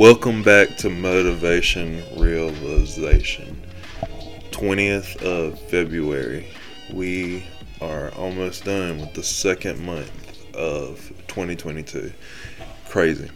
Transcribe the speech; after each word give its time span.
Welcome 0.00 0.42
back 0.42 0.78
to 0.78 0.88
Motivation 0.88 2.02
Realization. 2.16 3.62
20th 4.50 5.22
of 5.22 5.60
February. 5.68 6.46
We 6.90 7.44
are 7.82 8.10
almost 8.12 8.64
done 8.64 8.98
with 8.98 9.12
the 9.12 9.22
second 9.22 9.84
month 9.84 10.10
of 10.54 11.12
2022. 11.28 12.14
Crazy. 12.88 13.30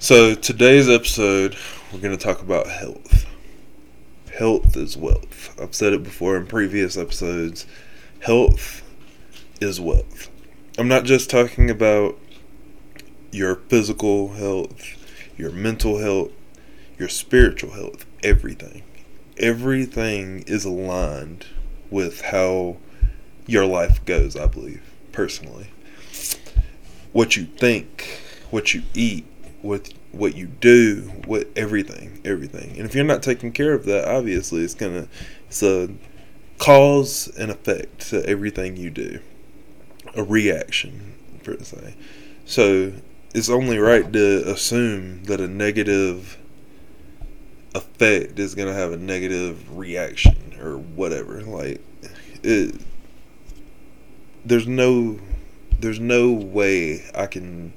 So, 0.00 0.34
today's 0.34 0.90
episode, 0.90 1.56
we're 1.90 2.00
going 2.00 2.14
to 2.14 2.22
talk 2.22 2.42
about 2.42 2.66
health. 2.66 3.24
Health 4.36 4.76
is 4.76 4.98
wealth. 4.98 5.58
I've 5.58 5.74
said 5.74 5.94
it 5.94 6.02
before 6.02 6.36
in 6.36 6.46
previous 6.46 6.98
episodes. 6.98 7.64
Health 8.20 8.82
is 9.62 9.80
wealth. 9.80 10.28
I'm 10.76 10.88
not 10.88 11.04
just 11.04 11.30
talking 11.30 11.70
about 11.70 12.18
your 13.30 13.56
physical 13.56 14.34
health, 14.34 14.98
your 15.36 15.50
mental 15.50 15.98
health, 15.98 16.30
your 16.98 17.08
spiritual 17.08 17.72
health, 17.72 18.06
everything. 18.22 18.82
Everything 19.38 20.44
is 20.46 20.64
aligned 20.64 21.46
with 21.90 22.20
how 22.20 22.76
your 23.46 23.66
life 23.66 24.04
goes, 24.04 24.36
I 24.36 24.46
believe, 24.46 24.82
personally. 25.10 25.68
What 27.12 27.36
you 27.36 27.44
think, 27.44 28.20
what 28.50 28.74
you 28.74 28.82
eat, 28.94 29.24
what 29.62 29.92
what 30.12 30.36
you 30.36 30.46
do, 30.46 31.10
what 31.24 31.48
everything, 31.56 32.20
everything. 32.24 32.76
And 32.76 32.86
if 32.86 32.94
you're 32.94 33.04
not 33.04 33.22
taking 33.22 33.52
care 33.52 33.72
of 33.72 33.86
that, 33.86 34.06
obviously 34.06 34.62
it's 34.62 34.74
gonna 34.74 35.08
it's 35.46 35.62
a 35.62 35.88
cause 36.58 37.28
and 37.38 37.50
effect 37.50 38.10
to 38.10 38.24
everything 38.26 38.76
you 38.76 38.90
do. 38.90 39.20
A 40.14 40.22
reaction, 40.22 41.14
per 41.42 41.58
se. 41.58 41.94
So 42.44 42.92
it's 43.34 43.48
only 43.48 43.78
right 43.78 44.12
to 44.12 44.42
assume 44.50 45.24
that 45.24 45.40
a 45.40 45.48
negative 45.48 46.38
effect 47.74 48.38
is 48.38 48.54
going 48.54 48.68
to 48.68 48.74
have 48.74 48.92
a 48.92 48.96
negative 48.96 49.76
reaction 49.76 50.54
or 50.60 50.76
whatever 50.76 51.40
like 51.42 51.80
it 52.42 52.74
there's 54.44 54.66
no 54.66 55.18
there's 55.78 56.00
no 56.00 56.30
way 56.30 57.02
I 57.14 57.26
can 57.26 57.72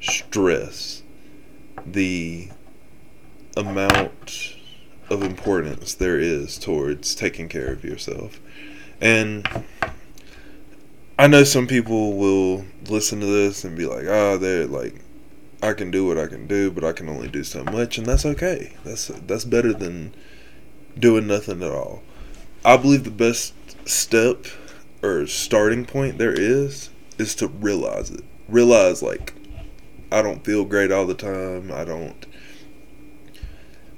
stress 0.00 1.02
the 1.84 2.48
amount 3.56 4.56
of 5.10 5.22
importance 5.22 5.94
there 5.94 6.18
is 6.18 6.58
towards 6.58 7.14
taking 7.14 7.48
care 7.48 7.72
of 7.72 7.84
yourself. 7.84 8.40
And 9.00 9.46
I 11.18 11.26
know 11.26 11.42
some 11.42 11.66
people 11.66 12.16
will 12.16 12.64
listen 12.88 13.18
to 13.20 13.26
this 13.26 13.64
and 13.64 13.76
be 13.76 13.86
like, 13.86 14.04
"Ah, 14.06 14.32
oh, 14.32 14.38
they're 14.38 14.66
like, 14.66 14.94
I 15.60 15.72
can 15.72 15.90
do 15.90 16.06
what 16.06 16.16
I 16.16 16.26
can 16.28 16.46
do, 16.46 16.70
but 16.70 16.84
I 16.84 16.92
can 16.92 17.08
only 17.08 17.28
do 17.28 17.42
so 17.42 17.64
much," 17.64 17.98
and 17.98 18.06
that's 18.06 18.24
okay. 18.24 18.74
That's 18.84 19.08
that's 19.26 19.44
better 19.44 19.72
than 19.72 20.14
doing 20.98 21.26
nothing 21.26 21.62
at 21.62 21.72
all. 21.72 22.02
I 22.64 22.76
believe 22.76 23.04
the 23.04 23.10
best 23.10 23.54
step 23.88 24.46
or 25.02 25.26
starting 25.26 25.84
point 25.84 26.18
there 26.18 26.32
is 26.32 26.90
is 27.18 27.34
to 27.36 27.48
realize 27.48 28.10
it. 28.10 28.22
Realize 28.48 29.02
like 29.02 29.34
I 30.12 30.22
don't 30.22 30.44
feel 30.44 30.64
great 30.64 30.92
all 30.92 31.06
the 31.06 31.14
time. 31.14 31.72
I 31.72 31.84
don't 31.84 32.26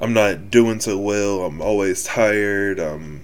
I'm 0.00 0.14
not 0.14 0.50
doing 0.50 0.80
so 0.80 0.98
well. 0.98 1.42
I'm 1.44 1.60
always 1.60 2.04
tired. 2.04 2.78
I'm 2.78 3.22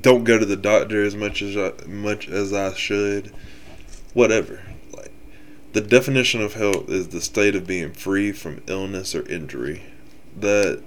don't 0.00 0.24
go 0.24 0.38
to 0.38 0.46
the 0.46 0.56
doctor 0.56 1.02
as 1.02 1.14
much 1.14 1.42
as 1.42 1.56
I, 1.56 1.72
much 1.86 2.28
as 2.28 2.52
I 2.52 2.72
should. 2.74 3.32
Whatever. 4.14 4.62
Like 4.92 5.12
the 5.72 5.80
definition 5.80 6.40
of 6.40 6.54
health 6.54 6.88
is 6.88 7.08
the 7.08 7.20
state 7.20 7.54
of 7.54 7.66
being 7.66 7.92
free 7.92 8.32
from 8.32 8.62
illness 8.66 9.14
or 9.14 9.26
injury. 9.28 9.82
That 10.36 10.82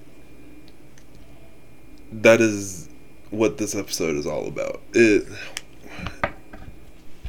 that 2.11 2.41
is 2.41 2.89
what 3.29 3.57
this 3.57 3.75
episode 3.75 4.15
is 4.15 4.25
all 4.25 4.47
about. 4.47 4.81
It 4.93 5.27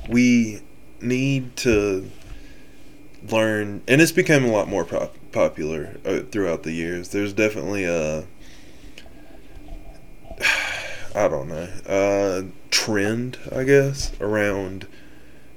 we 0.08 0.60
need 1.00 1.56
to 1.56 2.10
learn 3.30 3.82
and 3.86 4.00
it's 4.00 4.12
become 4.12 4.44
a 4.44 4.50
lot 4.50 4.68
more 4.68 4.84
pop- 4.84 5.14
popular 5.32 5.96
uh, 6.04 6.20
throughout 6.30 6.62
the 6.62 6.72
years. 6.72 7.10
There's 7.10 7.32
definitely 7.32 7.84
a 7.84 8.26
I 11.14 11.28
don't 11.28 11.48
know, 11.48 11.68
uh, 11.86 12.42
trend, 12.70 13.38
I 13.54 13.64
guess, 13.64 14.12
around 14.20 14.86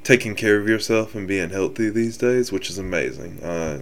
taking 0.03 0.35
care 0.35 0.59
of 0.59 0.67
yourself 0.67 1.15
and 1.15 1.27
being 1.27 1.51
healthy 1.51 1.89
these 1.89 2.17
days, 2.17 2.51
which 2.51 2.69
is 2.69 2.77
amazing. 2.77 3.41
Uh, 3.43 3.81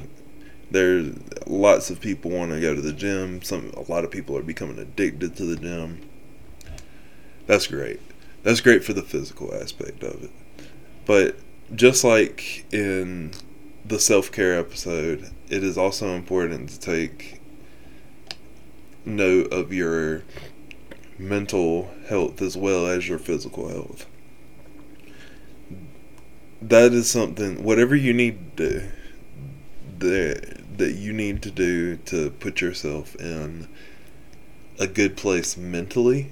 there's 0.70 1.14
lots 1.48 1.90
of 1.90 2.00
people 2.00 2.32
want 2.32 2.52
to 2.52 2.62
go 2.62 2.76
to 2.76 2.82
the 2.82 2.94
gym. 2.94 3.42
Some 3.42 3.72
a 3.76 3.92
lot 3.92 4.04
of 4.04 4.12
people 4.12 4.38
are 4.38 4.44
becoming 4.44 4.80
addicted 4.80 5.36
to 5.38 5.46
the 5.46 5.58
gym. 5.58 6.02
That's 7.48 7.68
great. 7.68 8.00
That's 8.44 8.62
great 8.62 8.84
for 8.84 8.94
the 8.94 9.02
physical 9.02 9.54
aspect 9.54 10.04
of 10.04 10.24
it. 10.24 10.32
But 11.06 11.36
just 11.76 12.04
like 12.04 12.66
in 12.72 13.32
the 13.86 14.00
self 14.00 14.32
care 14.32 14.58
episode, 14.58 15.30
it 15.50 15.64
is 15.64 15.78
also 15.78 16.16
important 16.16 16.70
to 16.70 16.80
take 16.80 17.42
note 19.06 19.52
of 19.52 19.74
your 19.74 20.24
mental 21.22 21.92
health 22.08 22.42
as 22.42 22.58
well 22.58 22.88
as 22.88 23.08
your 23.08 23.20
physical 23.20 23.70
health. 23.70 24.06
That 26.62 26.94
is 26.94 27.10
something, 27.10 27.64
whatever 27.64 27.96
you 27.96 28.14
need 28.14 28.58
to 28.58 28.82
do, 28.82 28.88
that, 30.00 30.78
that 30.78 30.94
you 30.94 31.14
need 31.14 31.42
to 31.44 31.52
do 31.52 31.98
to 31.98 32.32
put 32.32 32.62
yourself 32.62 33.16
in 33.16 33.68
a 34.80 34.88
good 34.88 35.16
place 35.16 35.56
mentally 35.56 36.32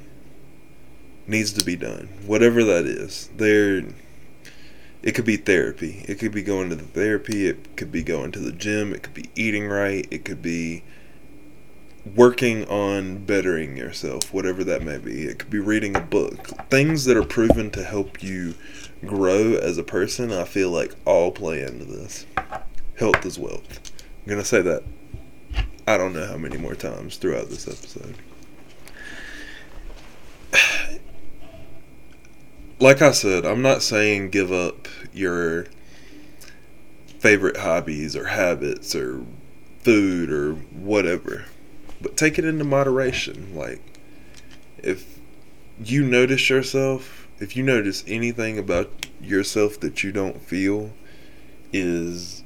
needs 1.28 1.54
to 1.54 1.64
be 1.64 1.76
done. 1.76 2.10
Whatever 2.26 2.64
that 2.64 2.86
is. 2.86 3.30
There 3.36 3.84
it 5.02 5.14
could 5.14 5.26
be 5.26 5.38
therapy. 5.38 6.04
It 6.08 6.20
could 6.20 6.32
be 6.32 6.42
going 6.42 6.70
to 6.70 6.76
the 6.76 6.84
therapy, 6.84 7.48
it 7.48 7.78
could 7.78 7.92
be 7.92 8.04
going 8.04 8.32
to 8.34 8.40
the 8.40 8.52
gym, 8.52 8.94
it 8.94 9.04
could 9.04 9.14
be 9.14 9.30
eating 9.36 9.68
right, 9.68 10.08
it 10.12 10.26
could 10.26 10.42
be 10.42 10.84
working 12.16 12.66
on 12.66 13.26
bettering 13.26 13.78
yourself, 13.78 14.34
whatever 14.34 14.64
that 14.64 14.82
may 14.82 14.98
be. 14.98 15.24
It 15.24 15.40
could 15.40 15.50
be 15.50 15.60
reading 15.60 15.96
a 15.96 16.02
book. 16.02 16.48
Things 16.70 17.06
that 17.06 17.18
are 17.18 17.26
proven 17.26 17.70
to 17.72 17.84
help 17.84 18.24
you 18.24 18.56
grow 19.06 19.56
as 19.56 19.78
a 19.78 19.84
person, 19.84 20.32
I 20.32 20.44
feel 20.46 20.70
like 20.70 20.96
all 21.06 21.32
play 21.32 21.62
into 21.62 21.86
this. 21.86 22.26
Health 22.98 23.26
is 23.26 23.38
wealth. 23.40 23.92
I'm 23.98 24.30
going 24.30 24.40
to 24.40 24.46
say 24.46 24.62
that 24.62 24.84
I 25.88 25.98
don't 25.98 26.14
know 26.14 26.26
how 26.26 26.38
many 26.38 26.58
more 26.58 26.76
times 26.76 27.18
throughout 27.18 27.50
this 27.50 27.68
episode. 27.68 28.16
Like 32.82 33.02
I 33.02 33.12
said, 33.12 33.46
I'm 33.46 33.62
not 33.62 33.84
saying 33.84 34.30
give 34.30 34.54
up 34.54 34.88
your 35.12 35.66
favorite 37.20 37.58
hobbies 37.58 38.16
or 38.16 38.28
habits 38.28 38.96
or 38.96 39.26
food 39.84 40.32
or 40.32 40.54
whatever 40.54 41.44
but 42.02 42.18
take 42.18 42.40
it 42.40 42.46
into 42.46 42.64
moderation. 42.64 43.56
Like, 43.56 43.82
if 44.78 45.20
you 45.84 46.04
notice 46.04 46.50
yourself, 46.50 47.28
if 47.40 47.56
you 47.56 47.64
notice 47.64 48.04
anything 48.08 48.58
about 48.58 49.08
yourself 49.22 49.80
that 49.80 50.04
you 50.04 50.12
don't 50.12 50.42
feel 50.42 50.92
is 51.72 52.44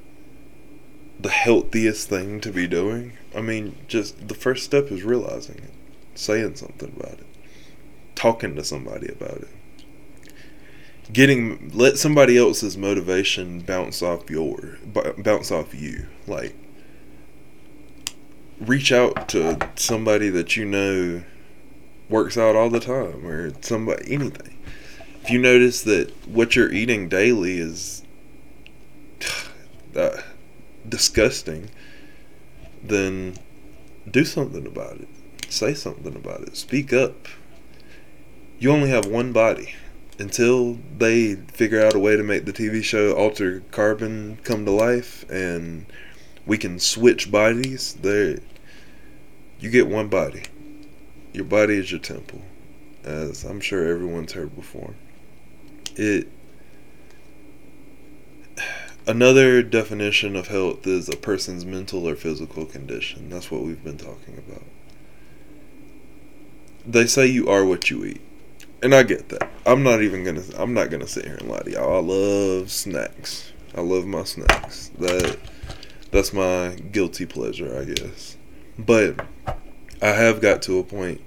the 1.20 1.30
healthiest 1.30 2.10
thing 2.10 2.42
to 2.42 2.52
be 2.52 2.68
doing, 2.68 3.14
I 3.36 3.42
mean, 3.42 3.76
just 3.88 4.28
the 4.28 4.34
first 4.34 4.64
step 4.64 4.92
is 4.92 5.04
realizing 5.04 5.58
it, 5.58 5.74
saying 6.16 6.56
something 6.56 6.94
about 6.98 7.20
it, 7.20 7.26
talking 8.16 8.56
to 8.56 8.64
somebody 8.64 9.08
about 9.08 9.38
it. 9.38 9.50
Getting 11.12 11.72
let 11.74 11.98
somebody 11.98 12.38
else's 12.38 12.78
motivation 12.78 13.60
bounce 13.60 14.02
off 14.02 14.30
your 14.30 14.78
bounce 15.18 15.52
off 15.52 15.74
you. 15.76 16.08
Like 16.28 16.56
reach 18.60 18.92
out 18.92 19.30
to 19.30 19.70
somebody 19.76 20.30
that 20.30 20.56
you 20.56 20.66
know 20.66 21.24
works 22.10 22.38
out 22.38 22.56
all 22.56 22.70
the 22.70 22.80
time 22.80 23.26
or 23.26 23.52
somebody 23.62 24.14
anything. 24.14 24.58
If 25.24 25.30
you 25.30 25.40
notice 25.40 25.84
that 25.84 26.12
what 26.28 26.56
you're 26.56 26.72
eating 26.72 27.08
daily 27.10 27.58
is 27.58 28.04
uh, 29.96 30.22
disgusting, 30.88 31.70
then 32.84 33.38
do 34.10 34.26
something 34.26 34.68
about 34.68 34.98
it. 34.98 35.08
Say 35.50 35.74
something 35.74 36.16
about 36.16 36.42
it. 36.42 36.58
Speak 36.58 36.92
up. 36.92 37.28
You 38.60 38.72
only 38.72 38.90
have 38.90 39.06
one 39.06 39.32
body. 39.32 39.76
Until 40.20 40.78
they 40.98 41.36
figure 41.36 41.84
out 41.84 41.96
a 41.96 42.00
way 42.00 42.16
to 42.16 42.24
make 42.24 42.46
the 42.46 42.54
TV 42.54 42.84
show 42.84 43.14
Altered 43.14 43.64
Carbon 43.72 44.38
come 44.44 44.64
to 44.66 44.72
life 44.72 45.28
and 45.30 45.88
we 46.46 46.58
can 46.58 46.80
switch 46.80 47.32
bodies, 47.32 47.94
there 48.02 48.38
you 49.64 49.70
get 49.70 49.88
one 49.88 50.10
body. 50.10 50.44
Your 51.32 51.46
body 51.46 51.78
is 51.78 51.90
your 51.90 52.02
temple, 52.02 52.42
as 53.06 53.46
I'm 53.46 53.62
sure 53.62 53.88
everyone's 53.88 54.34
heard 54.34 54.56
before. 54.56 54.94
It 55.96 56.28
another 59.08 59.64
definition 59.64 60.36
of 60.36 60.48
health 60.48 60.86
is 60.86 61.08
a 61.08 61.16
person's 61.16 61.66
mental 61.66 62.08
or 62.08 62.16
physical 62.16 62.66
condition. 62.66 63.30
That's 63.30 63.50
what 63.50 63.62
we've 63.62 63.84
been 63.84 63.98
talking 63.98 64.38
about. 64.38 64.64
They 66.86 67.08
say 67.08 67.28
you 67.28 67.48
are 67.48 67.64
what 67.64 67.90
you 67.90 68.04
eat. 68.04 68.22
And 68.82 68.94
I 68.94 69.04
get 69.04 69.30
that. 69.30 69.50
I'm 69.66 69.82
not 69.82 70.02
even 70.02 70.26
gonna 70.26 70.44
I'm 70.58 70.74
not 70.74 70.90
gonna 70.90 71.08
sit 71.08 71.24
here 71.24 71.36
and 71.36 71.50
lie 71.50 71.62
to 71.62 71.72
y'all. 71.72 71.96
I 71.96 72.00
love 72.02 72.70
snacks. 72.70 73.54
I 73.76 73.80
love 73.80 74.06
my 74.06 74.26
snacks. 74.26 74.92
That 75.00 75.38
that's 76.14 76.32
my 76.32 76.76
guilty 76.92 77.26
pleasure, 77.26 77.78
I 77.78 77.86
guess. 77.86 78.38
But 78.80 79.26
I 80.02 80.10
have 80.10 80.40
got 80.40 80.62
to 80.64 80.80
a 80.80 80.84
point 80.84 81.22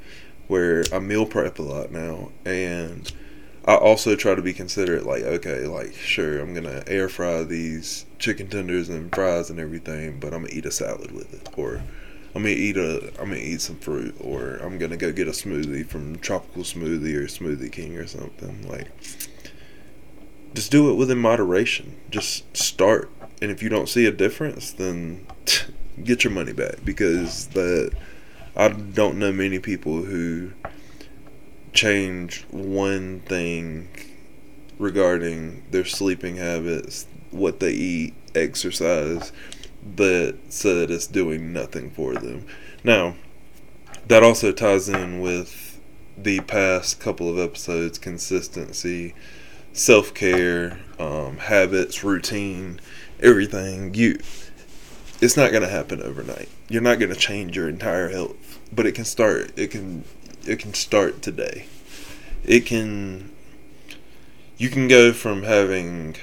where 0.47 0.85
I 0.93 1.01
meal 1.01 1.27
prep 1.27 1.59
a 1.59 1.63
lot 1.63 1.91
now 1.91 2.31
and 2.45 3.13
I 3.67 3.75
also 3.75 4.15
try 4.15 4.37
to 4.37 4.43
be 4.43 4.53
considerate, 4.53 5.05
like, 5.05 5.25
okay, 5.25 5.67
like, 5.67 5.93
sure, 5.93 6.39
I'm 6.39 6.55
gonna 6.55 6.85
air 6.87 7.09
fry 7.09 7.43
these 7.43 8.07
chicken 8.21 8.49
tenders 8.49 8.89
and 8.89 9.13
fries 9.13 9.51
and 9.51 9.59
everything, 9.59 10.21
but 10.21 10.33
I'm 10.33 10.43
gonna 10.43 10.55
eat 10.55 10.67
a 10.67 10.71
salad 10.71 11.11
with 11.11 11.35
it, 11.35 11.49
or 11.57 11.83
I'm 12.37 12.43
gonna 12.43 12.55
eat 12.55 12.77
a, 12.77 13.09
I'm 13.19 13.31
gonna 13.31 13.37
eat 13.41 13.61
some 13.61 13.77
fruit, 13.77 14.15
or 14.21 14.61
I'm 14.63 14.79
gonna 14.79 14.97
go 14.97 15.11
get 15.11 15.27
a 15.27 15.33
smoothie 15.33 15.85
from 15.85 16.17
Tropical 16.21 16.63
Smoothie 16.63 17.17
or 17.17 17.25
Smoothie 17.27 17.73
King 17.73 17.97
or 17.97 18.07
something. 18.07 18.69
Like, 18.69 18.87
just 20.55 20.71
do 20.71 20.89
it 20.93 20.95
within 20.95 21.19
moderation. 21.19 21.97
Just 22.09 22.57
start, 22.57 23.11
and 23.41 23.51
if 23.51 23.63
you 23.63 23.69
don't 23.69 23.89
see 23.89 24.07
a 24.07 24.13
difference, 24.13 24.73
then 24.73 25.27
get 26.05 26.25
your 26.25 26.33
money 26.33 26.53
back 26.53 26.85
because 26.85 27.49
that 27.49 27.93
I 28.57 28.69
don't 28.69 29.19
know 29.19 29.33
many 29.33 29.59
people 29.59 30.03
who 30.03 30.53
change 31.73 32.45
one 32.51 33.21
thing 33.21 33.89
regarding 34.79 35.63
their 35.71 35.85
sleeping 35.85 36.37
habits, 36.37 37.07
what 37.31 37.61
they 37.61 37.73
eat, 37.73 38.15
exercise, 38.35 39.33
that 39.97 40.37
said 40.49 40.91
it's 40.91 41.07
doing 41.07 41.53
nothing 41.53 41.91
for 41.91 42.15
them. 42.15 42.47
Now, 42.83 43.17
that 44.09 44.23
also 44.23 44.53
ties 44.53 44.89
in 44.89 45.21
with 45.21 45.81
the 46.17 46.41
past 46.41 46.99
couple 47.01 47.29
of 47.29 47.39
episodes 47.39 47.99
consistency, 47.99 49.15
self 49.73 50.15
care, 50.15 50.79
um, 50.99 51.37
habits, 51.39 52.03
routine, 52.03 52.81
everything. 53.21 53.95
You, 53.95 54.19
it's 55.21 55.37
not 55.37 55.51
going 55.51 55.63
to 55.63 55.69
happen 55.69 56.03
overnight. 56.03 56.49
You're 56.69 56.83
not 56.83 56.99
going 56.99 57.13
to 57.13 57.19
change 57.19 57.57
your 57.57 57.69
entire 57.69 58.11
health, 58.11 58.61
but 58.73 58.87
it 58.87 58.93
can 58.93 59.05
start. 59.05 59.53
It 59.57 59.71
can 59.71 60.05
it 60.47 60.59
can 60.59 60.75
start 60.75 61.23
today. 61.23 61.67
It 62.45 62.67
can 62.67 63.33
you 64.59 64.69
can 64.71 64.89
go 64.89 65.13
from 65.13 65.43
having 65.43 66.17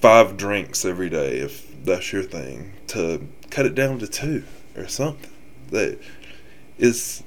five 0.00 0.36
drinks 0.36 0.84
every 0.84 1.08
day 1.08 1.38
if 1.38 1.66
that's 1.84 2.12
your 2.12 2.22
thing 2.22 2.72
to 2.88 3.26
cut 3.50 3.66
it 3.66 3.74
down 3.74 3.98
to 3.98 4.06
two 4.06 4.44
or 4.76 4.88
something. 4.88 5.30
That 5.70 5.98
is 6.78 7.22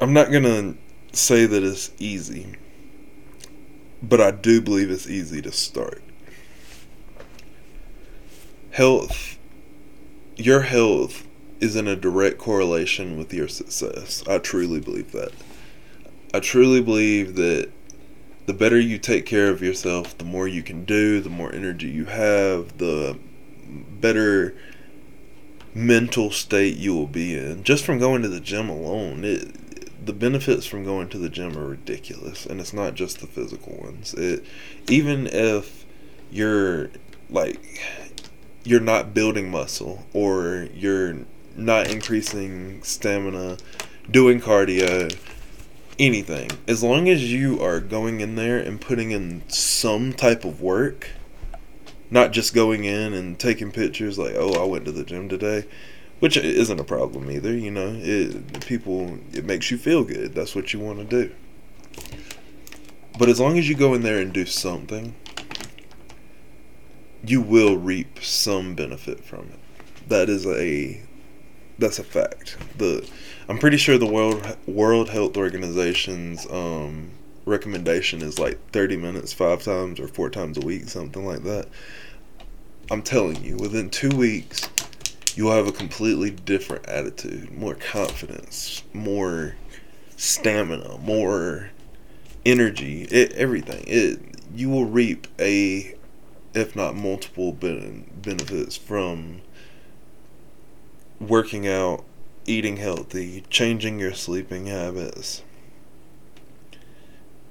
I'm 0.00 0.12
not 0.12 0.30
going 0.30 0.44
to 0.44 0.76
say 1.16 1.46
that 1.46 1.64
it's 1.64 1.90
easy, 1.98 2.54
but 4.02 4.20
I 4.20 4.30
do 4.30 4.60
believe 4.60 4.90
it's 4.90 5.08
easy 5.08 5.42
to 5.42 5.50
start. 5.50 6.02
Health 8.78 9.36
your 10.36 10.60
health 10.60 11.26
is 11.58 11.74
in 11.74 11.88
a 11.88 11.96
direct 11.96 12.38
correlation 12.38 13.18
with 13.18 13.34
your 13.34 13.48
success. 13.48 14.22
I 14.28 14.38
truly 14.38 14.78
believe 14.78 15.10
that. 15.10 15.32
I 16.32 16.38
truly 16.38 16.80
believe 16.80 17.34
that 17.34 17.72
the 18.46 18.54
better 18.54 18.78
you 18.78 18.96
take 18.98 19.26
care 19.26 19.50
of 19.50 19.62
yourself, 19.62 20.16
the 20.16 20.24
more 20.24 20.46
you 20.46 20.62
can 20.62 20.84
do, 20.84 21.20
the 21.20 21.28
more 21.28 21.52
energy 21.52 21.88
you 21.88 22.04
have, 22.04 22.78
the 22.78 23.18
better 23.66 24.54
mental 25.74 26.30
state 26.30 26.76
you 26.76 26.94
will 26.94 27.08
be 27.08 27.36
in. 27.36 27.64
Just 27.64 27.84
from 27.84 27.98
going 27.98 28.22
to 28.22 28.28
the 28.28 28.38
gym 28.38 28.68
alone, 28.68 29.24
it, 29.24 30.06
the 30.06 30.12
benefits 30.12 30.66
from 30.66 30.84
going 30.84 31.08
to 31.08 31.18
the 31.18 31.28
gym 31.28 31.58
are 31.58 31.66
ridiculous, 31.66 32.46
and 32.46 32.60
it's 32.60 32.72
not 32.72 32.94
just 32.94 33.18
the 33.18 33.26
physical 33.26 33.76
ones. 33.76 34.14
It 34.14 34.44
even 34.88 35.26
if 35.26 35.84
you're 36.30 36.90
like 37.28 37.60
you're 38.68 38.80
not 38.80 39.14
building 39.14 39.50
muscle 39.50 40.04
or 40.12 40.68
you're 40.74 41.16
not 41.56 41.90
increasing 41.90 42.82
stamina, 42.82 43.56
doing 44.10 44.42
cardio, 44.42 45.16
anything. 45.98 46.50
As 46.66 46.82
long 46.82 47.08
as 47.08 47.32
you 47.32 47.62
are 47.62 47.80
going 47.80 48.20
in 48.20 48.36
there 48.36 48.58
and 48.58 48.78
putting 48.78 49.10
in 49.10 49.42
some 49.48 50.12
type 50.12 50.44
of 50.44 50.60
work, 50.60 51.08
not 52.10 52.32
just 52.32 52.54
going 52.54 52.84
in 52.84 53.14
and 53.14 53.38
taking 53.38 53.72
pictures 53.72 54.18
like, 54.18 54.34
"Oh, 54.36 54.52
I 54.62 54.66
went 54.66 54.84
to 54.84 54.92
the 54.92 55.04
gym 55.04 55.30
today." 55.30 55.64
Which 56.20 56.36
isn't 56.36 56.80
a 56.80 56.84
problem 56.84 57.30
either, 57.30 57.56
you 57.56 57.70
know. 57.70 57.96
It 58.02 58.66
people 58.66 59.18
it 59.32 59.46
makes 59.46 59.70
you 59.70 59.78
feel 59.78 60.04
good. 60.04 60.34
That's 60.34 60.54
what 60.54 60.74
you 60.74 60.80
want 60.80 60.98
to 60.98 61.04
do. 61.04 61.32
But 63.18 63.30
as 63.30 63.40
long 63.40 63.58
as 63.58 63.68
you 63.68 63.74
go 63.74 63.94
in 63.94 64.02
there 64.02 64.18
and 64.18 64.32
do 64.32 64.44
something, 64.44 65.14
you 67.28 67.42
will 67.42 67.76
reap 67.76 68.22
some 68.22 68.74
benefit 68.74 69.24
from 69.24 69.40
it. 69.40 70.08
That 70.08 70.28
is 70.28 70.46
a 70.46 71.02
that's 71.78 71.98
a 71.98 72.04
fact. 72.04 72.56
The 72.78 73.08
I'm 73.48 73.58
pretty 73.58 73.76
sure 73.76 73.98
the 73.98 74.06
World 74.06 74.56
World 74.66 75.10
Health 75.10 75.36
Organization's 75.36 76.46
um, 76.50 77.10
recommendation 77.44 78.22
is 78.22 78.38
like 78.38 78.58
30 78.70 78.96
minutes 78.96 79.32
five 79.32 79.62
times 79.62 80.00
or 80.00 80.08
four 80.08 80.30
times 80.30 80.58
a 80.58 80.60
week, 80.60 80.88
something 80.88 81.24
like 81.24 81.42
that. 81.44 81.68
I'm 82.90 83.02
telling 83.02 83.44
you, 83.44 83.56
within 83.56 83.90
two 83.90 84.16
weeks, 84.16 84.68
you'll 85.34 85.52
have 85.52 85.66
a 85.66 85.72
completely 85.72 86.30
different 86.30 86.86
attitude, 86.86 87.52
more 87.52 87.74
confidence, 87.74 88.82
more 88.94 89.56
stamina, 90.16 90.96
more 90.98 91.70
energy, 92.46 93.02
it, 93.02 93.32
everything. 93.32 93.84
It 93.86 94.20
you 94.54 94.70
will 94.70 94.86
reap 94.86 95.26
a, 95.38 95.94
if 96.54 96.74
not 96.74 96.94
multiple 96.94 97.52
ben- 97.52 98.10
benefits 98.14 98.76
from 98.76 99.42
working 101.20 101.66
out, 101.66 102.04
eating 102.46 102.76
healthy, 102.76 103.44
changing 103.50 103.98
your 103.98 104.14
sleeping 104.14 104.66
habits, 104.66 105.42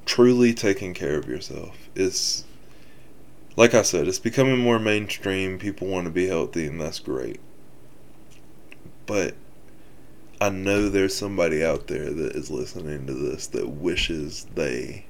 truly 0.05 0.53
taking 0.53 0.93
care 0.93 1.17
of 1.17 1.27
yourself 1.27 1.89
is 1.95 2.45
like 3.57 3.73
I 3.73 3.81
said, 3.81 4.07
it's 4.07 4.19
becoming 4.19 4.59
more 4.59 4.77
mainstream. 4.77 5.57
People 5.57 5.87
want 5.87 6.05
to 6.05 6.11
be 6.11 6.27
healthy, 6.27 6.67
and 6.67 6.79
that's 6.79 6.99
great. 6.99 7.39
But 9.07 9.33
I 10.39 10.49
know 10.49 10.89
there's 10.89 11.15
somebody 11.15 11.63
out 11.63 11.87
there 11.87 12.11
that 12.11 12.35
is 12.35 12.51
listening 12.51 13.07
to 13.07 13.13
this 13.13 13.47
that 13.47 13.67
wishes 13.67 14.45
they 14.53 15.07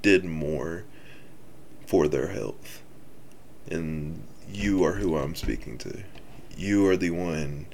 did 0.00 0.24
more 0.24 0.84
for 1.88 2.06
their 2.06 2.28
health. 2.28 2.82
And 3.68 4.22
you 4.48 4.84
are 4.84 4.92
who 4.92 5.16
I'm 5.16 5.34
speaking 5.34 5.76
to 5.78 6.04
you 6.58 6.84
are 6.88 6.96
the 6.96 7.10
one 7.10 7.66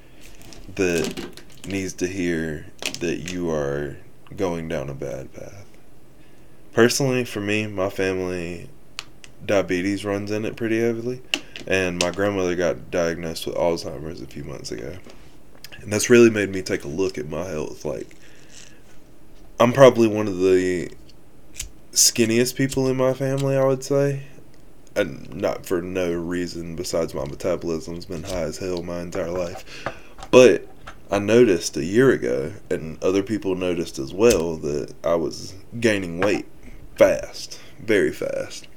that 0.75 1.43
needs 1.67 1.95
to 1.95 2.07
hear 2.07 2.67
that 3.01 3.33
you 3.33 3.51
are 3.51 3.97
going 4.37 4.69
down 4.69 4.91
a 4.91 4.95
bad 4.95 5.33
path. 5.33 5.67
Personally, 6.75 7.25
for 7.25 7.41
me, 7.41 7.67
my 7.67 7.89
family, 7.89 8.69
diabetes 9.45 10.05
runs 10.05 10.31
in 10.31 10.45
it 10.45 10.57
pretty 10.57 10.81
heavily, 10.81 11.23
and 11.67 12.03
my 12.03 12.11
grandmother 12.11 12.55
got 12.55 12.91
diagnosed 12.91 13.47
with 13.47 13.55
Alzheimer's 13.55 14.21
a 14.21 14.27
few 14.27 14.45
months 14.45 14.71
ago. 14.71 14.97
And 15.81 15.91
that's 15.91 16.11
really 16.11 16.31
made 16.31 16.51
me 16.51 16.61
take 16.61 16.85
a 16.85 16.89
look 16.89 17.17
at 17.17 17.29
my 17.29 17.45
health. 17.45 17.87
Like, 17.87 18.17
I'm 19.59 19.73
probably 19.73 20.09
one 20.09 20.29
of 20.29 20.39
the 20.39 20.91
skinniest 21.95 22.57
people 22.57 22.89
in 22.89 22.97
my 22.97 23.15
family, 23.15 23.57
I 23.57 23.65
would 23.65 23.83
say 23.83 24.25
and 24.97 25.33
not 25.35 25.67
for 25.67 25.83
no 25.83 26.13
reason 26.13 26.77
besides 26.77 27.15
my 27.15 27.25
metabolism's 27.25 28.07
been 28.07 28.23
high 28.23 28.43
as 28.43 28.59
hell 28.59 28.83
my 28.83 29.01
entire 29.01 29.31
life. 29.31 29.85
But 30.31 30.67
I 31.11 31.19
noticed 31.19 31.77
a 31.77 31.85
year 31.85 32.11
ago, 32.11 32.53
and 32.71 33.03
other 33.03 33.23
people 33.23 33.55
noticed 33.55 33.99
as 33.99 34.13
well, 34.13 34.57
that 34.59 34.95
I 35.05 35.17
was 35.17 35.55
gaining 35.81 36.21
weight 36.21 36.47
fast, 36.97 37.59
very 37.79 38.13
fast. 38.13 38.69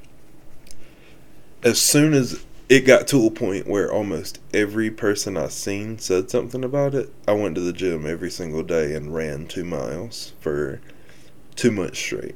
As 1.63 1.79
soon 1.79 2.13
as 2.13 2.43
it 2.69 2.81
got 2.81 3.07
to 3.07 3.25
a 3.25 3.31
point 3.31 3.67
where 3.67 3.91
almost 3.91 4.39
every 4.53 4.91
person 4.91 5.37
I 5.37 5.47
seen 5.47 5.99
said 5.99 6.29
something 6.29 6.63
about 6.63 6.93
it, 6.93 7.13
I 7.27 7.31
went 7.31 7.55
to 7.55 7.61
the 7.61 7.73
gym 7.73 8.05
every 8.05 8.29
single 8.29 8.63
day 8.63 8.93
and 8.93 9.13
ran 9.13 9.47
two 9.47 9.63
miles 9.63 10.33
for 10.39 10.81
two 11.55 11.71
months 11.71 11.97
straight 11.97 12.35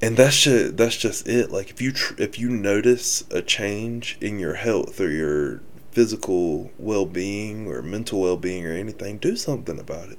and 0.00 0.16
that's 0.16 0.42
just 0.42 0.76
that's 0.76 0.96
just 0.96 1.28
it 1.28 1.50
like 1.50 1.70
if 1.70 1.80
you 1.80 1.92
tr- 1.92 2.14
if 2.18 2.38
you 2.38 2.48
notice 2.48 3.24
a 3.30 3.42
change 3.42 4.16
in 4.20 4.38
your 4.38 4.54
health 4.54 5.00
or 5.00 5.10
your 5.10 5.60
physical 5.92 6.70
well-being 6.78 7.66
or 7.66 7.82
mental 7.82 8.20
well-being 8.20 8.64
or 8.64 8.72
anything 8.72 9.18
do 9.18 9.36
something 9.36 9.78
about 9.78 10.08
it 10.08 10.18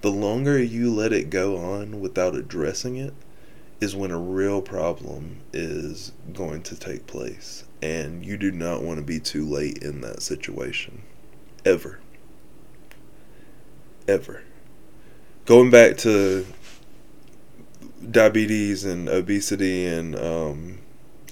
the 0.00 0.10
longer 0.10 0.62
you 0.62 0.92
let 0.92 1.12
it 1.12 1.28
go 1.28 1.58
on 1.58 2.00
without 2.00 2.34
addressing 2.34 2.96
it 2.96 3.12
is 3.80 3.96
when 3.96 4.10
a 4.10 4.18
real 4.18 4.60
problem 4.60 5.40
is 5.52 6.12
going 6.32 6.62
to 6.62 6.76
take 6.76 7.06
place. 7.06 7.64
And 7.82 8.24
you 8.24 8.36
do 8.36 8.52
not 8.52 8.82
want 8.82 8.98
to 8.98 9.04
be 9.04 9.18
too 9.18 9.46
late 9.46 9.78
in 9.78 10.02
that 10.02 10.22
situation. 10.22 11.02
Ever. 11.64 11.98
Ever. 14.06 14.42
Going 15.46 15.70
back 15.70 15.96
to 15.98 16.46
diabetes 18.10 18.84
and 18.84 19.08
obesity 19.08 19.86
and 19.86 20.16
um, 20.16 20.78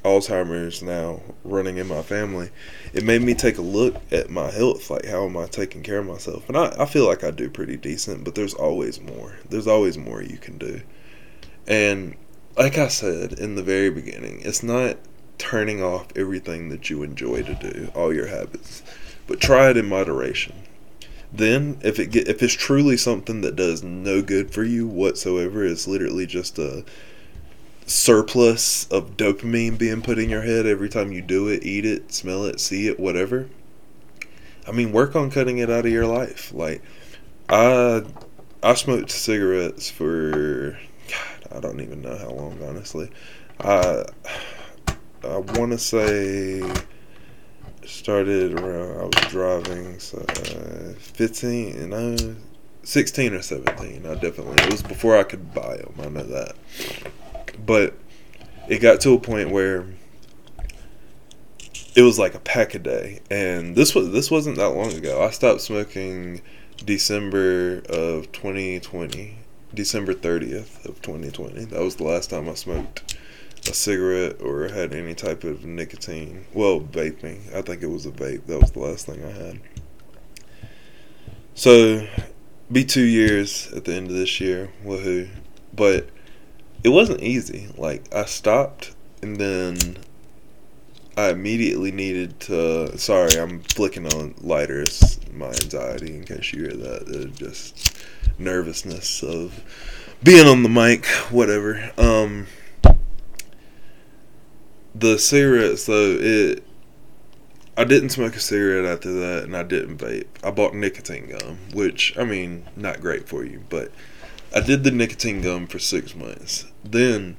Alzheimer's 0.04 0.82
now 0.82 1.20
running 1.44 1.76
in 1.76 1.86
my 1.86 2.02
family, 2.02 2.50
it 2.92 3.04
made 3.04 3.22
me 3.22 3.34
take 3.34 3.58
a 3.58 3.62
look 3.62 3.96
at 4.12 4.30
my 4.30 4.50
health. 4.50 4.90
Like, 4.90 5.04
how 5.04 5.24
am 5.24 5.36
I 5.36 5.46
taking 5.46 5.82
care 5.82 5.98
of 5.98 6.06
myself? 6.06 6.48
And 6.48 6.56
I, 6.56 6.74
I 6.78 6.86
feel 6.86 7.06
like 7.06 7.24
I 7.24 7.30
do 7.30 7.50
pretty 7.50 7.76
decent, 7.76 8.24
but 8.24 8.34
there's 8.34 8.54
always 8.54 9.00
more. 9.00 9.36
There's 9.48 9.66
always 9.66 9.98
more 9.98 10.22
you 10.22 10.38
can 10.38 10.58
do. 10.58 10.80
And 11.66 12.16
like 12.56 12.78
I 12.78 12.88
said 12.88 13.34
in 13.34 13.54
the 13.54 13.62
very 13.62 13.90
beginning, 13.90 14.40
it's 14.42 14.62
not 14.62 14.96
turning 15.36 15.82
off 15.82 16.08
everything 16.16 16.68
that 16.70 16.90
you 16.90 17.02
enjoy 17.02 17.42
to 17.42 17.54
do, 17.54 17.90
all 17.94 18.12
your 18.12 18.26
habits, 18.26 18.82
but 19.26 19.40
try 19.40 19.70
it 19.70 19.76
in 19.76 19.86
moderation. 19.86 20.54
Then, 21.32 21.78
if 21.82 21.98
it 21.98 22.10
get, 22.10 22.28
if 22.28 22.42
it's 22.42 22.54
truly 22.54 22.96
something 22.96 23.42
that 23.42 23.56
does 23.56 23.82
no 23.82 24.22
good 24.22 24.50
for 24.50 24.64
you 24.64 24.86
whatsoever, 24.86 25.64
it's 25.64 25.86
literally 25.86 26.26
just 26.26 26.58
a 26.58 26.84
surplus 27.86 28.86
of 28.88 29.16
dopamine 29.16 29.78
being 29.78 30.02
put 30.02 30.18
in 30.18 30.30
your 30.30 30.42
head 30.42 30.66
every 30.66 30.88
time 30.88 31.12
you 31.12 31.22
do 31.22 31.48
it, 31.48 31.64
eat 31.64 31.84
it, 31.84 32.12
smell 32.12 32.44
it, 32.44 32.60
see 32.60 32.86
it, 32.86 32.98
whatever. 32.98 33.48
I 34.66 34.72
mean, 34.72 34.92
work 34.92 35.16
on 35.16 35.30
cutting 35.30 35.58
it 35.58 35.70
out 35.70 35.86
of 35.86 35.92
your 35.92 36.06
life. 36.06 36.52
Like, 36.52 36.82
I 37.48 38.04
I 38.62 38.74
smoked 38.74 39.10
cigarettes 39.10 39.90
for 39.90 40.78
God, 41.08 41.56
I 41.56 41.60
don't 41.60 41.80
even 41.80 42.02
know 42.02 42.16
how 42.16 42.30
long, 42.30 42.58
honestly. 42.62 43.10
I 43.60 44.04
I 45.24 45.36
want 45.38 45.72
to 45.72 45.78
say 45.78 46.60
started 47.88 48.58
around 48.58 49.00
I 49.00 49.04
was 49.04 49.30
driving 49.30 49.98
so 49.98 50.18
uh, 50.18 50.92
15 50.98 51.90
no 51.90 52.36
16 52.82 53.34
or 53.34 53.42
17 53.42 54.06
I 54.06 54.14
definitely 54.14 54.62
it 54.64 54.70
was 54.70 54.82
before 54.82 55.16
I 55.16 55.22
could 55.22 55.54
buy 55.54 55.78
them 55.78 55.94
I 56.00 56.08
know 56.08 56.24
that 56.24 56.56
but 57.64 57.94
it 58.68 58.78
got 58.78 59.00
to 59.00 59.14
a 59.14 59.18
point 59.18 59.50
where 59.50 59.86
it 61.98 62.02
was 62.02 62.18
like 62.18 62.34
a 62.34 62.38
pack 62.38 62.74
a 62.76 62.78
day, 62.78 63.18
and 63.28 63.74
this 63.74 63.92
was 63.92 64.10
this 64.10 64.30
wasn't 64.30 64.56
that 64.56 64.68
long 64.68 64.92
ago. 64.92 65.20
I 65.20 65.30
stopped 65.30 65.60
smoking 65.62 66.42
December 66.84 67.78
of 67.88 68.30
2020, 68.30 69.36
December 69.74 70.14
30th 70.14 70.84
of 70.84 71.02
2020. 71.02 71.64
That 71.64 71.80
was 71.80 71.96
the 71.96 72.04
last 72.04 72.30
time 72.30 72.48
I 72.48 72.54
smoked 72.54 73.17
a 73.68 73.74
cigarette 73.74 74.40
or 74.40 74.68
had 74.68 74.94
any 74.94 75.14
type 75.14 75.44
of 75.44 75.64
nicotine. 75.64 76.46
Well, 76.52 76.80
vaping. 76.80 77.54
I 77.54 77.62
think 77.62 77.82
it 77.82 77.86
was 77.88 78.06
a 78.06 78.10
vape. 78.10 78.46
That 78.46 78.60
was 78.60 78.72
the 78.72 78.80
last 78.80 79.06
thing 79.06 79.24
I 79.24 79.30
had. 79.30 79.60
So, 81.54 82.06
be 82.70 82.84
two 82.84 83.04
years 83.04 83.72
at 83.72 83.84
the 83.84 83.94
end 83.94 84.08
of 84.08 84.14
this 84.14 84.40
year. 84.40 84.70
Woohoo! 84.84 85.28
But 85.74 86.08
it 86.84 86.90
wasn't 86.90 87.22
easy. 87.22 87.68
Like 87.76 88.14
I 88.14 88.24
stopped 88.24 88.94
and 89.22 89.36
then 89.36 89.98
I 91.16 91.30
immediately 91.30 91.90
needed 91.90 92.38
to. 92.40 92.96
Sorry, 92.98 93.32
I'm 93.38 93.60
flicking 93.60 94.06
on 94.06 94.34
lighters. 94.40 95.18
My 95.32 95.48
anxiety, 95.48 96.14
in 96.14 96.24
case 96.24 96.52
you 96.52 96.62
hear 96.62 96.74
that, 96.74 97.32
just 97.34 97.96
nervousness 98.38 99.22
of 99.22 99.60
being 100.22 100.46
on 100.46 100.62
the 100.62 100.68
mic, 100.68 101.06
whatever. 101.30 101.90
Um, 101.98 102.46
the 104.98 105.18
cigarettes 105.18 105.86
though, 105.86 106.16
it. 106.18 106.64
I 107.76 107.84
didn't 107.84 108.10
smoke 108.10 108.34
a 108.34 108.40
cigarette 108.40 108.84
after 108.84 109.12
that, 109.12 109.44
and 109.44 109.56
I 109.56 109.62
didn't 109.62 109.98
vape. 109.98 110.26
I 110.42 110.50
bought 110.50 110.74
nicotine 110.74 111.28
gum, 111.28 111.58
which 111.72 112.16
I 112.18 112.24
mean, 112.24 112.64
not 112.74 113.00
great 113.00 113.28
for 113.28 113.44
you, 113.44 113.62
but 113.68 113.92
I 114.54 114.60
did 114.60 114.82
the 114.82 114.90
nicotine 114.90 115.42
gum 115.42 115.68
for 115.68 115.78
six 115.78 116.14
months. 116.16 116.66
Then 116.82 117.36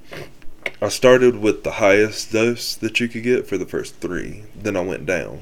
I 0.81 0.87
started 0.87 1.37
with 1.37 1.63
the 1.63 1.71
highest 1.73 2.31
dose 2.31 2.75
that 2.75 3.01
you 3.01 3.09
could 3.09 3.23
get 3.23 3.47
for 3.47 3.57
the 3.57 3.65
first 3.65 3.95
three. 3.95 4.45
Then 4.55 4.77
I 4.77 4.81
went 4.81 5.05
down. 5.05 5.41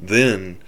Then 0.00 0.58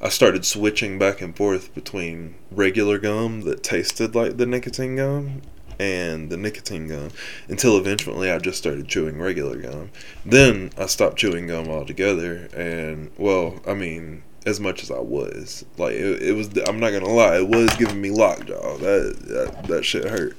I 0.00 0.08
started 0.08 0.46
switching 0.46 0.98
back 0.98 1.20
and 1.20 1.36
forth 1.36 1.74
between 1.74 2.36
regular 2.50 2.98
gum 2.98 3.42
that 3.42 3.62
tasted 3.62 4.14
like 4.14 4.38
the 4.38 4.46
nicotine 4.46 4.96
gum 4.96 5.42
and 5.80 6.28
the 6.28 6.36
nicotine 6.36 6.86
gum 6.88 7.08
until 7.48 7.78
eventually 7.78 8.30
I 8.30 8.38
just 8.38 8.58
started 8.58 8.86
chewing 8.86 9.18
regular 9.18 9.56
gum. 9.56 9.90
Then 10.26 10.70
I 10.76 10.84
stopped 10.86 11.16
chewing 11.16 11.46
gum 11.46 11.68
altogether 11.68 12.48
and 12.54 13.10
well, 13.16 13.60
I 13.66 13.72
mean, 13.72 14.22
as 14.44 14.60
much 14.60 14.82
as 14.82 14.90
I 14.90 14.98
was. 14.98 15.64
Like 15.78 15.94
it, 15.94 16.22
it 16.22 16.32
was. 16.32 16.48
I'm 16.68 16.80
not 16.80 16.90
gonna 16.90 17.08
lie. 17.08 17.38
It 17.38 17.48
was 17.48 17.74
giving 17.76 18.00
me 18.00 18.10
lockjaw. 18.10 18.76
That 18.76 19.16
that, 19.28 19.68
that 19.68 19.84
shit 19.84 20.04
hurt 20.04 20.36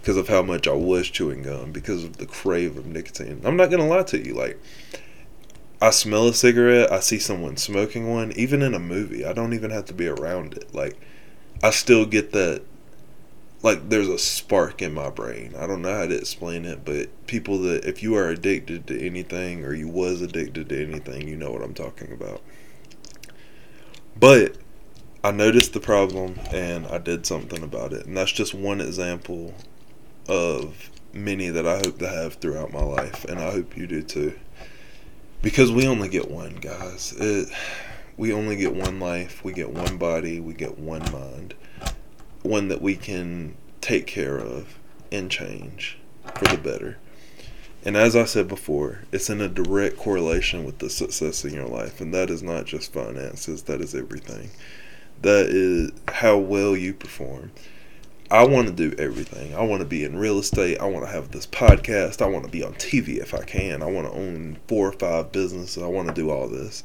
because 0.00 0.16
of 0.16 0.26
how 0.26 0.42
much 0.42 0.66
I 0.66 0.72
was 0.72 1.08
chewing 1.08 1.42
gum 1.42 1.70
because 1.70 2.02
of 2.02 2.16
the 2.16 2.26
crave 2.26 2.76
of 2.76 2.86
nicotine. 2.86 3.40
I'm 3.44 3.56
not 3.56 3.70
gonna 3.70 3.86
lie 3.86 4.02
to 4.02 4.18
you. 4.18 4.34
Like 4.34 4.60
I 5.80 5.90
smell 5.90 6.26
a 6.26 6.34
cigarette. 6.34 6.90
I 6.92 6.98
see 6.98 7.20
someone 7.20 7.56
smoking 7.56 8.12
one. 8.12 8.32
Even 8.32 8.62
in 8.62 8.74
a 8.74 8.80
movie, 8.80 9.24
I 9.24 9.32
don't 9.32 9.52
even 9.52 9.70
have 9.70 9.84
to 9.86 9.94
be 9.94 10.08
around 10.08 10.54
it. 10.54 10.74
Like 10.74 10.96
I 11.62 11.70
still 11.70 12.04
get 12.04 12.32
that. 12.32 12.62
Like 13.62 13.88
there's 13.88 14.08
a 14.08 14.18
spark 14.18 14.82
in 14.82 14.92
my 14.92 15.08
brain. 15.10 15.54
I 15.56 15.66
don't 15.66 15.82
know 15.82 15.94
how 15.94 16.06
to 16.06 16.16
explain 16.16 16.64
it, 16.64 16.84
but 16.84 17.26
people 17.26 17.58
that 17.60 17.84
if 17.84 18.02
you 18.02 18.16
are 18.16 18.28
addicted 18.28 18.86
to 18.88 19.00
anything 19.00 19.64
or 19.64 19.72
you 19.72 19.88
was 19.88 20.20
addicted 20.20 20.68
to 20.68 20.82
anything, 20.82 21.28
you 21.28 21.36
know 21.36 21.52
what 21.52 21.62
I'm 21.62 21.74
talking 21.74 22.12
about. 22.12 22.42
But 24.18 24.56
I 25.24 25.30
noticed 25.30 25.72
the 25.72 25.80
problem 25.80 26.40
and 26.50 26.86
I 26.88 26.98
did 26.98 27.24
something 27.24 27.62
about 27.62 27.92
it. 27.92 28.06
And 28.06 28.16
that's 28.16 28.32
just 28.32 28.54
one 28.54 28.80
example 28.80 29.54
of 30.28 30.90
many 31.12 31.48
that 31.48 31.66
I 31.66 31.76
hope 31.76 31.98
to 31.98 32.08
have 32.08 32.34
throughout 32.34 32.72
my 32.72 32.82
life. 32.82 33.24
And 33.26 33.38
I 33.38 33.52
hope 33.52 33.76
you 33.76 33.86
do 33.86 34.02
too. 34.02 34.38
Because 35.40 35.70
we 35.70 35.86
only 35.86 36.08
get 36.08 36.30
one, 36.30 36.56
guys. 36.56 37.14
It, 37.18 37.48
we 38.16 38.32
only 38.32 38.56
get 38.56 38.74
one 38.74 38.98
life. 39.00 39.44
We 39.44 39.52
get 39.52 39.70
one 39.70 39.96
body. 39.96 40.40
We 40.40 40.54
get 40.54 40.78
one 40.78 41.02
mind. 41.12 41.54
One 42.42 42.68
that 42.68 42.82
we 42.82 42.96
can 42.96 43.56
take 43.80 44.06
care 44.06 44.38
of 44.38 44.78
and 45.10 45.30
change 45.30 45.98
for 46.36 46.44
the 46.46 46.56
better. 46.56 46.98
And 47.84 47.96
as 47.96 48.14
I 48.14 48.24
said 48.24 48.46
before, 48.46 49.00
it's 49.10 49.28
in 49.28 49.40
a 49.40 49.48
direct 49.48 49.96
correlation 49.96 50.64
with 50.64 50.78
the 50.78 50.88
success 50.88 51.44
in 51.44 51.52
your 51.52 51.66
life. 51.66 52.00
And 52.00 52.14
that 52.14 52.30
is 52.30 52.42
not 52.42 52.64
just 52.64 52.92
finances, 52.92 53.64
that 53.64 53.80
is 53.80 53.94
everything. 53.94 54.50
That 55.22 55.46
is 55.46 55.90
how 56.08 56.38
well 56.38 56.76
you 56.76 56.94
perform. 56.94 57.52
I 58.30 58.46
want 58.46 58.66
to 58.66 58.72
do 58.72 58.96
everything. 58.96 59.54
I 59.54 59.62
want 59.62 59.80
to 59.80 59.86
be 59.86 60.04
in 60.04 60.16
real 60.16 60.38
estate. 60.38 60.80
I 60.80 60.86
want 60.86 61.04
to 61.04 61.12
have 61.12 61.32
this 61.32 61.46
podcast. 61.46 62.22
I 62.22 62.26
want 62.26 62.46
to 62.46 62.50
be 62.50 62.64
on 62.64 62.72
TV 62.74 63.18
if 63.18 63.34
I 63.34 63.42
can. 63.42 63.82
I 63.82 63.86
want 63.86 64.06
to 64.06 64.14
own 64.14 64.56
four 64.68 64.88
or 64.88 64.92
five 64.92 65.32
businesses. 65.32 65.82
I 65.82 65.86
want 65.86 66.08
to 66.08 66.14
do 66.14 66.30
all 66.30 66.48
this. 66.48 66.82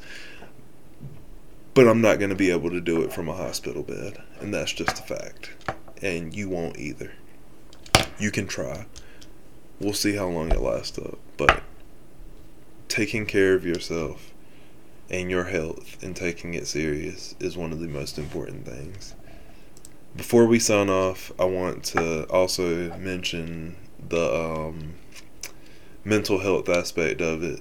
But 1.78 1.86
I'm 1.86 2.00
not 2.00 2.18
going 2.18 2.30
to 2.30 2.34
be 2.34 2.50
able 2.50 2.70
to 2.70 2.80
do 2.80 3.02
it 3.02 3.12
from 3.12 3.28
a 3.28 3.34
hospital 3.34 3.84
bed. 3.84 4.20
And 4.40 4.52
that's 4.52 4.72
just 4.72 4.98
a 4.98 5.02
fact. 5.04 5.52
And 6.02 6.34
you 6.34 6.48
won't 6.48 6.76
either. 6.76 7.12
You 8.18 8.32
can 8.32 8.48
try 8.48 8.86
we'll 9.78 9.92
see 9.92 10.16
how 10.16 10.26
long 10.26 10.50
it 10.50 10.60
lasts 10.60 10.98
up. 10.98 11.20
But 11.36 11.62
taking 12.88 13.26
care 13.26 13.54
of 13.54 13.64
yourself 13.64 14.34
and 15.08 15.30
your 15.30 15.44
health 15.44 16.02
and 16.02 16.16
taking 16.16 16.54
it 16.54 16.66
serious 16.66 17.36
is 17.38 17.56
one 17.56 17.70
of 17.70 17.78
the 17.78 17.86
most 17.86 18.18
important 18.18 18.66
things. 18.66 19.14
Before 20.16 20.46
we 20.46 20.58
sign 20.58 20.90
off, 20.90 21.30
I 21.38 21.44
want 21.44 21.84
to 21.84 22.24
also 22.24 22.92
mention 22.96 23.76
the 24.08 24.34
um, 24.34 24.94
mental 26.04 26.40
health 26.40 26.68
aspect 26.68 27.20
of 27.20 27.44
it. 27.44 27.60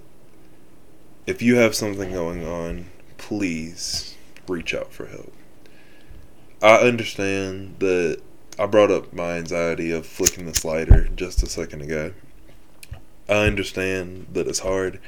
If 1.28 1.44
you 1.44 1.58
have 1.58 1.76
something 1.76 2.12
going 2.12 2.44
on, 2.44 2.88
please 3.18 4.16
reach 4.48 4.74
out 4.74 4.92
for 4.92 5.08
help. 5.08 5.34
I 6.62 6.78
understand 6.78 7.76
that 7.80 8.22
I 8.58 8.66
brought 8.66 8.92
up 8.92 9.14
my 9.14 9.34
anxiety 9.34 9.92
of 9.92 10.06
flicking 10.06 10.46
the 10.46 10.56
slider 10.56 11.08
just 11.16 11.44
a 11.44 11.48
second 11.48 11.82
ago. 11.82 12.14
I 13.30 13.46
understand 13.46 14.28
that 14.34 14.48
it's 14.48 14.60
hard 14.60 15.00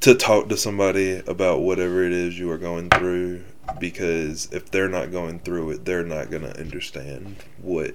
to 0.00 0.14
talk 0.14 0.48
to 0.48 0.56
somebody 0.56 1.22
about 1.26 1.60
whatever 1.60 2.02
it 2.02 2.12
is 2.12 2.38
you 2.38 2.50
are 2.50 2.58
going 2.58 2.90
through 2.90 3.44
because 3.78 4.52
if 4.52 4.70
they're 4.70 4.88
not 4.88 5.12
going 5.12 5.38
through 5.38 5.70
it, 5.70 5.84
they're 5.84 6.04
not 6.04 6.30
going 6.30 6.42
to 6.42 6.58
understand 6.58 7.36
what 7.60 7.94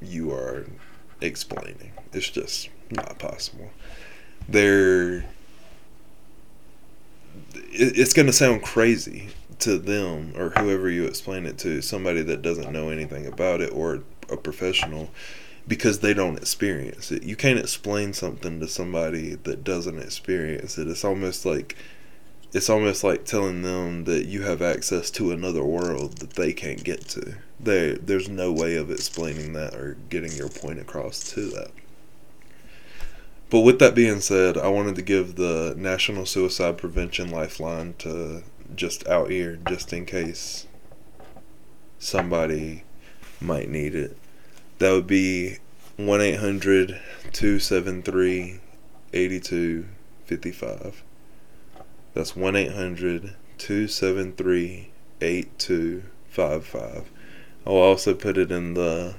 you 0.00 0.32
are 0.32 0.66
explaining. 1.20 1.92
It's 2.12 2.30
just 2.30 2.70
not 2.90 3.18
possible. 3.18 3.70
They're 4.48 5.26
it's 7.54 8.12
going 8.12 8.26
to 8.26 8.32
sound 8.32 8.62
crazy 8.62 9.28
to 9.60 9.78
them 9.78 10.32
or 10.36 10.50
whoever 10.50 10.90
you 10.90 11.04
explain 11.04 11.46
it 11.46 11.58
to, 11.58 11.80
somebody 11.80 12.22
that 12.22 12.42
doesn't 12.42 12.72
know 12.72 12.88
anything 12.88 13.26
about 13.26 13.60
it 13.60 13.72
or 13.72 14.02
a 14.30 14.36
professional, 14.36 15.10
because 15.68 16.00
they 16.00 16.14
don't 16.14 16.38
experience 16.38 17.12
it. 17.12 17.22
You 17.22 17.36
can't 17.36 17.58
explain 17.58 18.12
something 18.12 18.60
to 18.60 18.68
somebody 18.68 19.36
that 19.36 19.62
doesn't 19.62 19.98
experience 19.98 20.78
it. 20.78 20.88
It's 20.88 21.04
almost 21.04 21.46
like 21.46 21.76
it's 22.52 22.68
almost 22.68 23.02
like 23.02 23.24
telling 23.24 23.62
them 23.62 24.04
that 24.04 24.26
you 24.26 24.42
have 24.42 24.60
access 24.60 25.10
to 25.12 25.32
another 25.32 25.64
world 25.64 26.18
that 26.18 26.34
they 26.34 26.52
can't 26.52 26.84
get 26.84 27.08
to. 27.08 27.36
There 27.58 27.94
there's 27.94 28.28
no 28.28 28.52
way 28.52 28.76
of 28.76 28.90
explaining 28.90 29.52
that 29.54 29.74
or 29.74 29.96
getting 30.10 30.32
your 30.32 30.48
point 30.48 30.80
across 30.80 31.20
to 31.32 31.48
that. 31.50 31.70
But 33.52 33.60
with 33.60 33.80
that 33.80 33.94
being 33.94 34.22
said, 34.22 34.56
I 34.56 34.68
wanted 34.68 34.94
to 34.94 35.02
give 35.02 35.36
the 35.36 35.74
National 35.76 36.24
Suicide 36.24 36.78
Prevention 36.78 37.30
Lifeline 37.30 37.92
to 37.98 38.44
just 38.74 39.06
out 39.06 39.28
here 39.28 39.58
just 39.68 39.92
in 39.92 40.06
case 40.06 40.66
somebody 41.98 42.84
might 43.42 43.68
need 43.68 43.94
it. 43.94 44.16
That 44.78 44.92
would 44.92 45.06
be 45.06 45.58
1 45.98 46.18
800 46.22 46.98
273 47.34 48.60
8255. 49.12 51.02
That's 52.14 52.34
1 52.34 52.56
800 52.56 53.34
273 53.58 54.90
8255. 55.20 57.10
I'll 57.66 57.74
also 57.74 58.14
put 58.14 58.38
it 58.38 58.50
in 58.50 58.72
the 58.72 59.16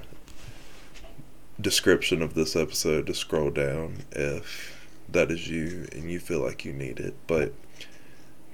description 1.64 2.20
of 2.20 2.34
this 2.34 2.54
episode 2.54 3.06
to 3.06 3.14
scroll 3.14 3.50
down 3.50 3.96
if 4.12 4.86
that 5.08 5.30
is 5.30 5.48
you 5.48 5.88
and 5.92 6.10
you 6.10 6.20
feel 6.20 6.40
like 6.40 6.64
you 6.64 6.72
need 6.72 7.00
it. 7.00 7.16
But 7.26 7.54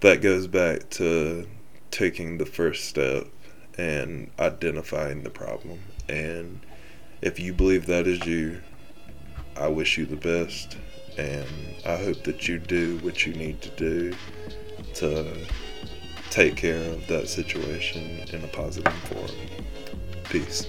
that 0.00 0.22
goes 0.22 0.46
back 0.46 0.88
to 0.90 1.46
taking 1.90 2.38
the 2.38 2.46
first 2.46 2.84
step 2.84 3.26
and 3.76 4.30
identifying 4.38 5.24
the 5.24 5.30
problem. 5.30 5.80
And 6.08 6.60
if 7.20 7.40
you 7.40 7.52
believe 7.52 7.86
that 7.86 8.06
is 8.06 8.24
you, 8.24 8.62
I 9.56 9.66
wish 9.66 9.98
you 9.98 10.06
the 10.06 10.16
best. 10.16 10.78
And 11.18 11.46
I 11.84 11.96
hope 11.96 12.22
that 12.24 12.46
you 12.46 12.60
do 12.60 12.98
what 12.98 13.26
you 13.26 13.34
need 13.34 13.60
to 13.62 13.70
do 13.70 14.14
to 14.94 15.46
take 16.30 16.56
care 16.56 16.92
of 16.92 17.06
that 17.08 17.28
situation 17.28 18.20
in 18.32 18.44
a 18.44 18.48
positive 18.48 18.92
form. 18.92 19.30
Peace. 20.24 20.68